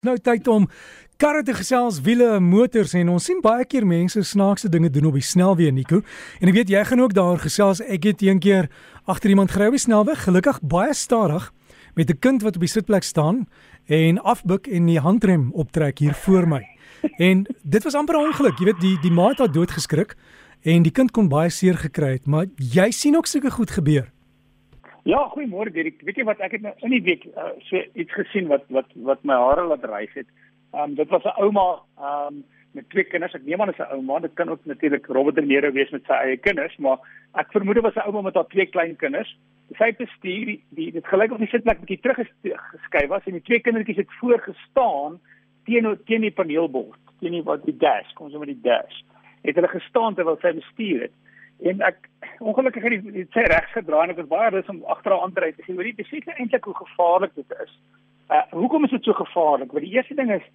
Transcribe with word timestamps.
Nou 0.00 0.14
tyd 0.16 0.46
om 0.48 0.62
karre 1.20 1.42
te 1.44 1.52
gesels, 1.52 1.98
wiele, 2.00 2.38
motors 2.40 2.94
en 2.96 3.10
ons 3.12 3.26
sien 3.28 3.42
baie 3.44 3.66
keer 3.68 3.84
mense 3.84 4.22
snaakse 4.24 4.70
dinge 4.72 4.88
doen 4.88 5.10
op 5.10 5.18
die 5.18 5.24
snelweë, 5.28 5.74
Nico. 5.76 5.98
En 6.40 6.48
ek 6.48 6.54
weet 6.56 6.70
jy 6.72 6.84
gaan 6.88 7.02
ook 7.04 7.12
daar 7.12 7.36
gesels. 7.42 7.82
Ek 7.84 8.06
het 8.08 8.24
een 8.24 8.40
keer 8.40 8.70
agter 9.04 9.34
iemand 9.34 9.52
gery 9.52 9.66
op 9.68 9.76
die 9.76 9.82
snelweg, 9.82 10.22
gelukkig 10.24 10.62
baie 10.64 10.94
stadig 10.96 11.50
met 12.00 12.08
'n 12.08 12.16
kind 12.18 12.40
wat 12.40 12.56
op 12.56 12.64
die 12.64 12.72
sitplek 12.72 13.04
staan 13.04 13.44
en 13.92 14.22
afbuk 14.24 14.72
en 14.72 14.86
die 14.86 14.98
handrem 14.98 15.50
optrek 15.52 15.98
hier 15.98 16.14
voor 16.14 16.48
my. 16.48 16.64
En 17.18 17.44
dit 17.62 17.84
was 17.84 17.94
amper 17.94 18.16
'n 18.16 18.32
ongeluk. 18.32 18.58
Jy 18.58 18.64
weet 18.64 18.80
die 18.80 18.98
die 19.02 19.12
maat 19.12 19.38
het 19.38 19.52
dood 19.52 19.70
geskrik 19.70 20.16
en 20.62 20.82
die 20.82 20.92
kind 20.92 21.10
kon 21.10 21.28
baie 21.28 21.50
seer 21.50 21.76
gekry 21.76 22.12
het, 22.12 22.26
maar 22.26 22.46
jy 22.56 22.90
sien 22.90 23.16
ook 23.16 23.26
sulke 23.26 23.50
goed 23.50 23.70
gebeur. 23.70 24.08
Ja, 25.08 25.20
goeiemôre 25.32 25.72
Dirk. 25.72 26.02
Weet 26.04 26.18
jy 26.20 26.24
wat 26.28 26.40
ek 26.44 26.58
het 26.58 26.64
nou 26.64 26.72
in 26.84 26.92
die 26.92 27.04
week 27.04 27.24
uh, 27.32 27.54
so 27.64 27.80
iets 27.96 28.12
gesien 28.12 28.50
wat 28.50 28.66
wat 28.74 28.88
wat 29.08 29.22
my 29.24 29.36
hare 29.38 29.64
laat 29.64 29.84
rys 29.88 30.12
het. 30.18 30.28
Um, 30.76 30.94
dit 30.94 31.08
was 31.08 31.24
'n 31.24 31.40
ouma 31.40 31.80
um, 31.96 32.42
met 32.76 32.88
twee 32.90 33.04
kinders. 33.04 33.34
Ek 33.34 33.46
neem 33.46 33.60
aan 33.60 33.72
dit 33.72 33.78
is 33.78 33.86
'n 33.86 33.96
ouma. 33.96 34.18
Dit 34.20 34.34
kan 34.34 34.48
ook 34.48 34.64
natuurlik 34.64 35.06
Robert 35.06 35.36
de 35.36 35.42
Niro 35.42 35.72
wees 35.72 35.90
met 35.90 36.04
sy 36.04 36.12
eie 36.12 36.36
kinders, 36.36 36.76
maar 36.76 36.98
ek 37.32 37.52
vermoed 37.52 37.74
dit 37.74 37.82
was 37.82 37.94
'n 37.94 38.06
ouma 38.08 38.20
met 38.20 38.34
haar 38.34 38.46
twee 38.46 38.66
klein 38.66 38.96
kinders. 38.96 39.36
Sy 39.72 39.84
het 39.84 39.96
bestuur 39.96 40.46
die, 40.46 40.62
die 40.68 40.92
dit 40.92 41.06
gelyk 41.06 41.32
of 41.32 41.38
die 41.38 41.48
sitplek 41.48 41.80
bietjie 41.80 42.00
terug 42.00 42.28
geskuif 42.42 43.08
was 43.08 43.24
en 43.24 43.32
die 43.32 43.42
twee 43.48 43.60
kindertjies 43.60 43.96
het 44.04 44.12
voor 44.20 44.40
gestaan 44.40 45.20
teen 45.64 45.98
teen 46.04 46.20
die 46.20 46.30
paneelbord, 46.30 47.00
teen 47.20 47.32
die 47.32 47.42
wat 47.42 47.64
die 47.64 47.76
dash, 47.76 48.12
kom 48.12 48.26
ons 48.26 48.34
noem 48.34 48.44
dit 48.44 48.62
dash. 48.62 49.00
Het 49.42 49.54
hulle 49.54 49.68
gestaan 49.68 50.14
terwyl 50.14 50.36
sy 50.40 50.52
bestuur 50.52 51.00
het 51.00 51.12
en 51.62 51.80
ek 51.80 52.08
ongelukkig 52.40 52.82
het 52.82 53.06
die 53.12 53.26
sy 53.34 53.44
regs 53.52 53.72
gedraai 53.76 54.02
en 54.04 54.14
ek 54.14 54.20
was 54.22 54.32
baie 54.32 54.50
rus 54.54 54.68
om 54.72 54.84
agteraan 54.94 55.28
aan 55.28 55.34
te 55.36 55.44
ry 55.44 55.52
te 55.52 55.64
sien 55.66 55.76
hoe 55.76 55.84
die 55.84 55.96
besef 55.98 56.28
eintlik 56.34 56.64
hoe 56.64 56.76
gevaarlik 56.78 57.34
dit 57.34 57.56
is. 57.64 57.72
Uh 58.30 58.42
hoekom 58.56 58.84
is 58.84 58.94
dit 58.96 59.04
so 59.04 59.16
gevaarlik? 59.18 59.72
Want 59.72 59.84
die 59.84 59.94
eerste 59.96 60.14
ding 60.14 60.32
is 60.32 60.46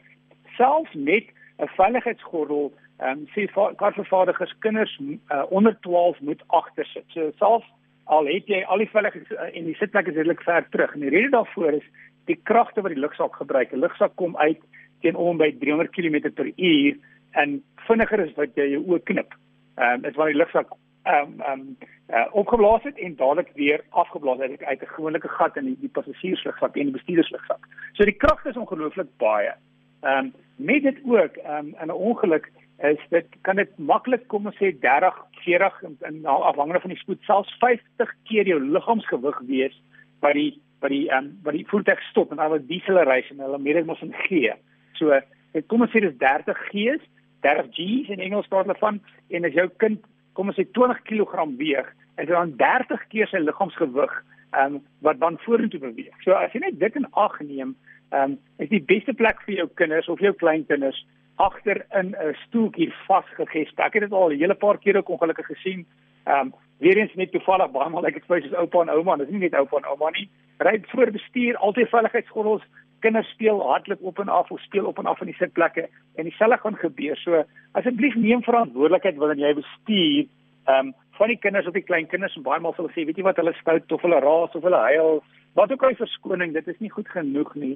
selfs 0.57 0.93
met 0.93 1.29
'n 1.59 1.69
veiligheidsgordel, 1.77 2.71
ehm 2.99 3.19
um, 3.19 3.27
sê 3.35 3.47
karvervaardigers 3.81 4.53
kinders 4.59 4.99
uh, 4.99 5.43
onder 5.49 5.77
12 5.79 6.19
moet 6.19 6.43
agter 6.47 6.85
sit. 6.85 7.05
So 7.07 7.31
selfs 7.37 7.67
al 8.05 8.25
het 8.25 8.47
jy 8.47 8.63
al 8.63 8.77
die 8.77 8.89
veiligheids 8.89 9.31
uh, 9.31 9.49
en 9.53 9.65
die 9.65 9.75
sitplek 9.75 10.07
is 10.07 10.15
redelik 10.15 10.41
ver 10.41 10.67
terug. 10.69 10.93
En 10.93 11.05
die 11.05 11.09
rede 11.09 11.29
daarvoor 11.29 11.73
is 11.79 11.87
die 12.25 12.39
kragte 12.43 12.81
wat 12.81 12.91
die 12.91 12.99
lugsak 12.99 13.35
gebruik. 13.35 13.71
'n 13.71 13.79
Lugsak 13.79 14.15
kom 14.15 14.37
uit 14.37 14.61
teen 15.01 15.15
om 15.15 15.37
by 15.37 15.51
300 15.59 15.91
km/h 15.91 16.95
en 17.31 17.63
vinniger 17.87 18.19
is 18.19 18.33
wat 18.35 18.55
jy 18.55 18.69
jou 18.71 18.83
oë 18.87 19.03
knip. 19.03 19.33
Ehm 19.77 19.93
um, 19.93 20.01
dit 20.01 20.15
waar 20.15 20.33
die 20.33 20.41
lugsak 20.41 20.73
ehm 21.05 21.31
um, 21.31 21.41
ehm 21.41 21.59
um, 21.59 21.77
uh, 22.09 22.25
opgeblaas 22.31 22.83
het 22.83 22.97
en 22.99 23.15
dadelik 23.15 23.51
weer 23.53 23.83
afgeblaas 23.89 24.39
het 24.39 24.63
uit 24.63 24.81
'n 24.81 24.93
gewone 24.95 25.19
gat 25.21 25.57
in 25.57 25.65
die, 25.65 25.77
die 25.79 25.89
passasierslugsak 25.89 26.75
en 26.75 26.83
die 26.83 26.97
bestuurderslugsak. 26.97 27.67
So 27.93 28.03
die 28.03 28.17
krag 28.23 28.45
is 28.45 28.57
ongelooflik 28.57 29.17
baie. 29.17 29.53
Ehm 30.01 30.17
um, 30.17 30.33
met 30.55 30.83
dit 30.83 30.97
ook 31.05 31.35
ehm 31.35 31.57
um, 31.57 31.75
in 31.81 31.87
'n 31.87 31.91
ongeluk 31.91 32.51
is 32.77 32.99
dit 33.09 33.25
kan 33.41 33.55
dit 33.55 33.77
maklik 33.77 34.27
kom 34.27 34.45
ons 34.45 34.55
sê 34.55 34.79
30, 34.79 35.25
40 35.31 35.81
in, 35.81 35.97
in 36.01 36.25
afhangende 36.25 36.79
van 36.79 36.89
die 36.89 36.99
spoed 36.99 37.21
selfs 37.21 37.57
50 37.59 38.13
keer 38.23 38.47
jou 38.47 38.59
liggaamsgewig 38.61 39.39
wees 39.39 39.81
by 40.19 40.33
die 40.33 40.61
by 40.79 40.87
die 40.87 41.09
ehm 41.09 41.23
um, 41.23 41.39
by 41.43 41.51
die 41.51 41.67
voertuig 41.67 42.01
stop 42.01 42.31
en 42.31 42.39
al 42.39 42.57
die 42.57 42.65
diesel 42.65 42.97
reis 43.03 43.29
en 43.29 43.39
hulle 43.39 43.57
meer 43.57 43.85
moet 43.85 44.01
in 44.01 44.13
gee. 44.13 44.53
So 44.93 45.21
kom 45.67 45.81
ons 45.81 45.91
sê 45.91 45.99
dis 45.99 46.17
30 46.17 46.57
G's, 46.71 47.01
30 47.41 47.71
G's 47.71 48.09
in 48.09 48.19
Engels 48.19 48.47
praat 48.47 48.65
hulle 48.65 48.79
van 48.79 49.01
en 49.29 49.45
as 49.45 49.53
jou 49.53 49.69
kind 49.77 50.01
kom 50.35 50.51
ons 50.51 50.57
sê 50.59 50.65
20 50.77 51.01
kg 51.07 51.47
weeg, 51.57 51.87
is 52.19 52.27
dit 52.27 52.35
dan 52.35 52.55
30 52.59 53.07
keer 53.11 53.27
sy 53.31 53.41
liggaamsgewig 53.43 54.13
um, 54.59 54.79
wat 55.05 55.19
dan 55.19 55.39
vorentoe 55.43 55.79
beweeg. 55.79 56.15
So 56.23 56.35
as 56.37 56.53
jy 56.53 56.63
net 56.63 56.79
dit 56.79 56.95
in 56.99 57.07
ag 57.11 57.39
neem, 57.41 57.75
um, 58.15 58.37
is 58.63 58.71
die 58.71 58.83
beste 58.83 59.15
plek 59.17 59.41
vir 59.47 59.61
jou 59.61 59.67
kinders 59.81 60.09
of 60.11 60.23
jou 60.23 60.33
kleinkinders 60.33 60.99
agter 61.43 61.83
in 61.99 62.15
'n 62.15 62.35
stoeltjie 62.45 62.93
vasgegesp. 63.07 63.79
Ek 63.79 63.93
het 63.93 64.03
dit 64.03 64.13
al 64.13 64.31
'n 64.31 64.39
hele 64.39 64.55
paar 64.55 64.77
keer 64.77 64.97
ook 64.97 65.09
ongelukkig 65.09 65.45
gesien. 65.45 65.85
Ehm 66.25 66.39
um, 66.39 66.53
weer 66.79 66.97
eens 66.97 67.13
net 67.15 67.31
toevallig 67.31 67.71
baie 67.71 67.89
maal 67.89 68.07
ek 68.07 68.13
het 68.19 68.25
vir 68.27 68.41
soos 68.41 68.59
oupa 68.59 68.81
en 68.81 68.89
ouma, 68.89 69.15
dis 69.17 69.29
nie 69.29 69.39
net 69.39 69.53
oupa 69.53 69.77
en 69.77 69.85
ouma 69.85 70.09
nie. 70.09 70.29
Ry 70.57 70.81
voor 70.87 71.11
bestuur, 71.11 71.57
altyd 71.57 71.89
veiligheidsgordels, 71.89 72.63
kinders 73.05 73.29
speel 73.29 73.61
hardloop 73.61 74.01
op 74.01 74.19
en 74.19 74.29
af 74.33 74.51
of 74.51 74.61
speel 74.65 74.85
op 74.89 74.99
en 74.99 75.05
af 75.05 75.21
in 75.21 75.29
die 75.29 75.37
sitplekke 75.37 75.87
en 76.15 76.27
dieselfde 76.29 76.57
gaan 76.57 76.77
gebeur. 76.81 77.17
So 77.21 77.43
asseblief 77.77 78.15
neem 78.17 78.43
verantwoordelikheid 78.43 79.19
wanneer 79.21 79.47
jy 79.47 79.53
bestuur. 79.61 80.29
Ehm 80.65 80.87
um, 80.87 80.93
van 81.15 81.31
die 81.31 81.39
kinders 81.39 81.67
of 81.67 81.73
die 81.73 81.85
klein 81.85 82.07
kinders 82.11 82.35
en 82.35 82.43
baie 82.43 82.59
maal 82.59 82.73
sal 82.75 82.89
sê, 82.91 83.05
weet 83.07 83.19
jy 83.19 83.23
wat, 83.23 83.37
hulle 83.39 83.53
stout 83.55 83.91
of 83.95 84.01
hulle 84.03 84.17
raas 84.19 84.55
of 84.57 84.65
hulle 84.67 84.81
huil, 84.89 85.21
wat 85.55 85.71
ook 85.71 85.83
al 85.85 85.93
die 85.93 86.01
verskoning, 86.01 86.51
dit 86.51 86.67
is 86.67 86.81
nie 86.83 86.91
goed 86.91 87.07
genoeg 87.07 87.53
nie. 87.55 87.75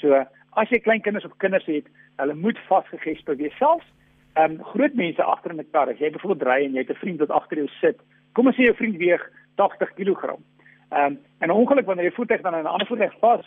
So 0.00 0.16
as 0.58 0.72
jy 0.74 0.80
klein 0.82 1.04
kinders 1.04 1.28
of 1.28 1.36
kinders 1.44 1.68
het, 1.70 1.86
hulle 2.18 2.34
moet 2.34 2.58
vasgegesp 2.66 3.30
wees 3.38 3.54
selfs. 3.62 3.86
Ehm 4.34 4.56
um, 4.56 4.64
groot 4.72 4.96
mense 4.98 5.22
agter 5.22 5.54
in 5.54 5.60
'n 5.62 5.70
kar, 5.70 5.92
as 5.92 6.02
jy 6.02 6.10
byvoorbeeld 6.10 6.48
ry 6.48 6.64
en 6.64 6.74
jy 6.74 6.82
het 6.86 6.90
'n 6.96 7.02
vriend 7.04 7.20
wat 7.20 7.36
agter 7.38 7.58
jou 7.62 7.68
sit, 7.80 7.98
kom 8.32 8.46
ons 8.46 8.56
sê 8.56 8.66
jou 8.66 8.74
vriend 8.74 8.96
weeg 8.96 9.22
80 9.56 9.94
kg. 9.94 10.34
Ehm 10.90 11.04
um, 11.04 11.18
en 11.38 11.48
'n 11.48 11.58
ongeluk 11.60 11.86
wanneer 11.86 12.10
jy 12.10 12.16
voertuig 12.18 12.42
dan 12.42 12.54
in 12.54 12.64
'n 12.64 12.74
ander 12.74 12.86
voertuig 12.86 13.18
vas 13.20 13.46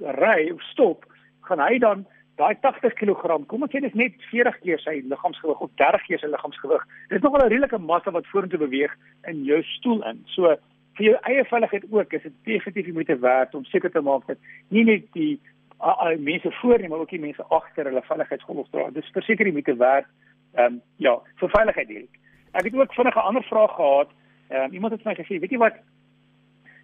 ry 0.00 0.50
of 0.52 0.62
stop, 0.72 1.04
gaan 1.48 1.60
hy 1.60 1.78
dan 1.78 2.06
daai 2.38 2.54
80 2.62 2.94
kg, 2.94 3.38
kom 3.50 3.64
ons 3.66 3.72
sê 3.74 3.80
dis 3.82 3.94
net 3.98 4.14
40 4.30 4.58
keer 4.62 4.80
sy 4.82 5.00
liggaamsgewig 5.10 5.62
of 5.64 5.70
30 5.80 6.06
keer 6.06 6.20
sy 6.22 6.30
liggaamsgewig. 6.30 6.84
Dit 7.10 7.18
is 7.18 7.24
nogal 7.24 7.46
'n 7.46 7.52
redelike 7.52 7.78
massa 7.78 8.10
wat 8.14 8.26
vorentoe 8.32 8.58
beweeg 8.58 8.94
in 9.26 9.44
jou 9.44 9.62
stoel 9.62 10.02
in. 10.10 10.22
So 10.34 10.56
vir 10.98 11.04
jou 11.06 11.16
eie 11.30 11.44
veiligheid 11.44 11.84
ook 11.90 12.12
is 12.12 12.22
dit 12.22 12.34
definitief 12.44 12.86
jy 12.86 12.92
moet 12.92 13.20
werd 13.20 13.54
om 13.54 13.64
seker 13.64 13.90
te 13.90 14.00
maak 14.00 14.26
dat 14.26 14.38
nie 14.70 14.84
net 14.84 15.04
die 15.12 15.40
a, 15.80 15.90
a, 15.90 16.16
mense 16.18 16.50
voor 16.60 16.78
nie, 16.78 16.88
maar 16.88 16.98
ook 17.04 17.10
die 17.10 17.20
mense 17.22 17.44
agter 17.54 17.84
hulle 17.84 18.02
veiligheidsgordels 18.02 18.70
dra. 18.70 18.90
Dis 18.90 19.10
verseker 19.14 19.46
jy 19.46 19.52
moet 19.52 19.76
werd 19.78 20.06
ehm 20.54 20.64
um, 20.64 20.80
ja, 20.96 21.18
vir 21.40 21.48
veiligheid 21.48 21.88
hier. 21.88 22.06
Ek 22.52 22.64
het 22.64 22.74
ook 22.74 22.94
vinnige 22.94 23.20
ander 23.20 23.42
vrae 23.42 23.68
gehad. 23.68 24.10
Ehm 24.48 24.64
um, 24.64 24.72
iemand 24.72 24.92
het 24.92 25.04
my 25.04 25.14
gesê, 25.14 25.38
weet 25.38 25.50
jy 25.50 25.58
wat 25.58 25.78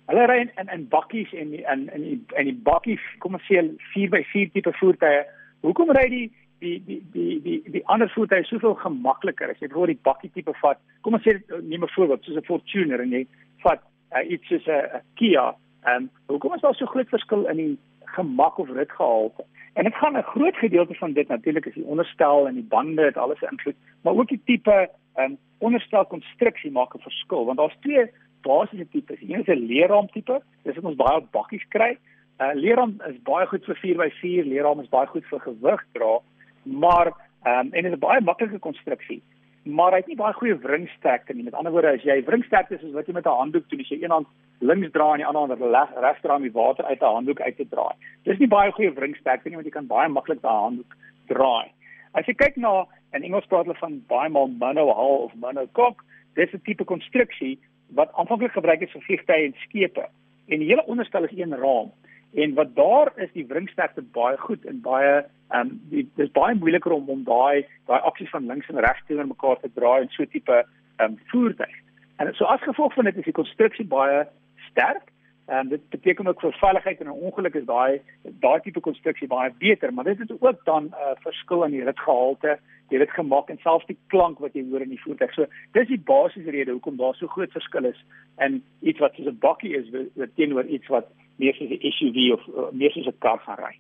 Hulle 0.07 0.27
ry 0.29 0.41
in 0.43 0.69
in, 0.69 0.89
bakkies 0.93 1.33
en 1.33 1.53
in 1.55 1.89
in 1.95 2.03
die 2.03 2.19
in 2.37 2.49
die 2.51 2.59
bakkies, 2.67 3.05
kom 3.25 3.39
ons 3.39 3.47
sê 3.49 3.63
4x4 3.95 4.51
tipe 4.53 4.73
voertuie. 4.81 5.23
Hoekom 5.65 5.93
ry 5.97 6.05
die 6.13 6.27
die 6.61 6.77
die 6.85 7.01
die 7.15 7.39
die 7.47 7.61
die 7.77 7.85
ander 7.93 8.11
voertuie 8.13 8.45
soveel 8.45 8.77
gemakliker 8.83 9.53
as 9.53 9.63
jy 9.65 9.71
voor 9.73 9.93
die 9.93 10.01
bakkie 10.09 10.31
tipe 10.35 10.53
vat? 10.61 10.81
Kom 11.01 11.17
ons 11.17 11.25
sê 11.25 11.39
neem 11.63 11.85
'n 11.85 11.95
voorbeeld 11.97 12.25
soos 12.25 12.37
'n 12.37 12.49
Fortuner 12.51 13.01
en 13.01 13.17
jy 13.17 13.27
vat 13.65 13.81
uh, 14.13 14.25
iets 14.29 14.49
soos 14.49 14.67
'n 14.69 15.01
Kia. 15.15 15.55
Ehm 15.85 15.97
um, 15.97 16.11
hoekom 16.27 16.55
is 16.55 16.61
daar 16.61 16.75
so 16.75 16.87
groot 16.87 17.09
verskil 17.09 17.49
in 17.49 17.57
die 17.57 17.79
gemak 18.17 18.59
of 18.59 18.69
ritgehalte? 18.69 19.45
En 19.75 19.85
dit 19.85 19.95
gaan 19.95 20.17
'n 20.17 20.33
groot 20.35 20.57
gedeelte 20.57 20.95
van 20.95 21.13
dit 21.13 21.29
natuurlik 21.29 21.67
is 21.67 21.75
die 21.75 21.85
onderstel 21.85 22.49
en 22.49 22.55
die 22.55 22.69
bande 22.77 23.03
het 23.03 23.17
alles 23.17 23.41
invloed, 23.41 23.77
maar 24.03 24.15
ook 24.15 24.29
die 24.29 24.43
tipe 24.45 24.91
ehm 25.15 25.31
um, 25.31 25.39
onderstel 25.59 26.05
konstruksie 26.05 26.71
maak 26.71 26.95
'n 26.95 27.09
verskil 27.09 27.45
want 27.45 27.59
daar's 27.59 27.81
twee 27.81 28.11
basiese 28.45 28.89
tipes. 28.93 29.21
Een 29.21 29.41
is 29.41 29.49
'n 29.49 29.67
leerraam 29.67 30.09
tipe. 30.13 30.43
Dis 30.63 30.77
wat 30.77 30.85
ons 30.85 31.03
baie 31.03 31.21
bakkies 31.33 31.67
kry. 31.69 31.97
'n 32.39 32.43
uh, 32.43 32.55
Leerraam 32.55 32.99
is 33.07 33.19
baie 33.23 33.47
goed 33.47 33.65
vir 33.65 33.79
4x4, 33.79 34.47
leerraam 34.51 34.81
is 34.81 34.89
baie 34.91 35.07
goed 35.07 35.27
vir 35.31 35.41
gewig 35.41 35.83
dra, 35.95 36.19
maar 36.65 37.07
um, 37.47 37.69
en 37.71 37.85
is 37.85 37.93
'n 37.93 37.99
baie 37.99 38.21
maklike 38.21 38.59
konstruksie. 38.59 39.23
Maar 39.65 39.93
hy 39.93 39.97
het 39.97 40.07
nie 40.07 40.17
baie 40.17 40.33
goeie 40.33 40.57
wringsterkte 40.59 41.35
nie. 41.35 41.45
Met 41.45 41.55
ander 41.55 41.73
woorde, 41.73 41.95
as 41.95 42.03
jy 42.03 42.25
wringsterkte 42.25 42.79
soos 42.79 42.93
wat 42.93 43.07
jy 43.07 43.15
met 43.15 43.27
'n 43.27 43.39
handdoek 43.39 43.69
doen, 43.69 43.81
as 43.81 43.89
jy 43.89 44.03
een 44.03 44.11
hand 44.11 44.27
links 44.61 44.91
dra 44.91 45.13
en 45.13 45.23
die 45.23 45.27
ander 45.27 45.57
hand 45.57 45.95
regs 45.97 46.21
dra 46.21 46.37
om 46.37 46.43
die 46.43 46.53
water 46.53 46.85
uit 46.85 47.01
'n 47.01 47.15
handdoek 47.15 47.41
uit 47.41 47.57
te 47.57 47.69
draai. 47.69 47.95
Dis 48.25 48.39
nie 48.39 48.49
baie 48.49 48.73
goeie 48.73 48.93
wringsterkte 48.93 49.49
nie 49.49 49.57
want 49.57 49.67
jy 49.67 49.73
kan 49.73 49.87
baie 49.87 50.09
maklik 50.09 50.43
daai 50.43 50.61
handdoek 50.61 50.97
draai. 51.27 51.71
As 52.15 52.27
jy 52.27 52.35
kyk 52.35 52.57
na 52.57 52.87
in 53.13 53.23
Engels 53.23 53.47
praat 53.47 53.67
hulle 53.67 53.79
van 53.79 54.03
baie 54.09 54.29
maal 54.29 54.49
monohull 54.49 55.25
of 55.25 55.35
monocoque, 55.35 56.03
dis 56.35 56.53
'n 56.53 56.61
tipe 56.65 56.85
konstruksie 56.85 57.59
wat 57.95 58.13
aanvanklik 58.13 58.53
gebruik 58.53 58.81
is 58.81 58.93
vir 58.93 59.07
vliegtye 59.07 59.47
en 59.49 59.55
skepe. 59.67 60.09
En 60.47 60.59
die 60.59 60.69
hele 60.69 60.87
onderstel 60.87 61.25
is 61.25 61.37
een 61.37 61.57
raam. 61.57 61.93
En 62.35 62.55
wat 62.55 62.75
daar 62.75 63.13
is 63.17 63.33
die 63.33 63.47
wringsterkte 63.47 64.03
baie 64.03 64.37
goed 64.39 64.65
en 64.65 64.81
baie 64.83 65.25
ehm 65.55 65.71
um, 65.71 66.07
dis 66.19 66.31
baie 66.35 66.55
moeiliker 66.55 66.93
om 66.93 67.09
om 67.09 67.23
daai 67.25 67.67
daai 67.87 68.01
aksies 68.01 68.31
van 68.31 68.47
links 68.47 68.69
en 68.69 68.81
regs 68.81 69.03
teenoor 69.07 69.27
mekaar 69.27 69.61
te 69.61 69.71
draai 69.75 70.03
in 70.03 70.11
so 70.11 70.25
tipe 70.25 70.57
ehm 70.97 71.11
um, 71.11 71.19
voertuig. 71.31 71.77
En 72.17 72.35
so 72.35 72.45
as 72.45 72.63
gevolg 72.63 72.95
van 72.95 73.05
dit 73.05 73.17
is 73.17 73.31
die 73.31 73.39
konstruksie 73.41 73.87
baie 73.87 74.27
sterk. 74.71 75.14
En 75.47 75.69
dit 75.69 75.89
beteken 75.89 76.27
ook 76.27 76.41
vir 76.41 76.53
veiligheid 76.53 77.01
en 77.01 77.07
'n 77.07 77.21
ongeluk 77.27 77.55
is 77.55 77.65
daai 77.65 78.01
daai 78.23 78.61
tipe 78.61 78.81
konstruksie 78.81 79.29
baie 79.29 79.53
beter, 79.59 79.93
maar 79.93 80.05
dit 80.05 80.19
het 80.19 80.33
ook 80.41 80.65
dan 80.65 80.85
'n 80.85 80.95
uh, 80.95 81.17
verskil 81.21 81.65
in 81.65 81.71
die 81.71 81.85
ritgehalte 81.85 82.59
jy 82.89 82.99
het 82.99 83.11
gemaak 83.11 83.49
en 83.49 83.59
selfs 83.59 83.87
die 83.87 83.99
klank 84.07 84.39
wat 84.39 84.53
jy 84.53 84.65
hoor 84.71 84.81
in 84.81 84.89
die 84.89 85.03
voertuig. 85.03 85.33
So 85.35 85.47
dis 85.73 85.89
die 85.89 85.99
basiese 85.99 86.51
rede 86.51 86.71
hoekom 86.71 86.97
daar 86.97 87.15
so 87.15 87.27
groot 87.27 87.53
verskil 87.53 87.85
is 87.85 88.05
in 88.39 88.63
iets 88.81 88.99
wat 88.99 89.15
soos 89.15 89.27
'n 89.27 89.39
bakkie 89.39 89.77
is 89.77 89.87
teenoor 90.35 90.65
iets 90.65 90.87
wat 90.87 91.07
meer 91.37 91.55
soos 91.55 91.71
'n 91.71 91.91
SUV 91.93 92.33
of 92.33 92.47
uh, 92.49 92.73
meer 92.73 92.91
soos 92.91 93.07
'n 93.07 93.19
kar 93.19 93.39
gaan 93.39 93.59
ry. 93.59 93.79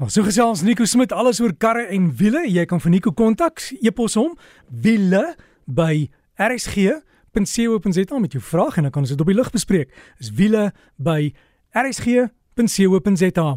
Ons 0.00 0.12
so 0.12 0.22
gesels 0.22 0.62
Nico 0.62 0.84
Smit 0.84 1.12
alles 1.12 1.40
oor 1.40 1.54
karre 1.58 1.86
en 1.86 2.16
wiele. 2.16 2.48
Jy 2.48 2.64
kan 2.64 2.80
vir 2.80 2.90
Nico 2.90 3.10
kontak, 3.12 3.60
e-pos 3.82 4.14
hom 4.14 4.36
wiele 4.68 5.34
by 5.66 6.08
rsg.co.za 6.38 7.13
met 8.22 8.32
jou 8.32 8.42
vrae 8.44 8.76
en 8.76 8.82
dan 8.88 8.92
kan 8.94 9.02
ons 9.02 9.10
dit 9.10 9.20
op 9.20 9.26
die 9.26 9.36
lug 9.36 9.50
bespreek. 9.50 9.92
Is 10.22 10.30
wiele 10.30 10.72
by 10.96 11.32
rsg.co.za. 11.74 13.48